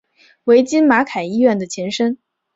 [0.45, 2.17] 为今马偕医院的前身。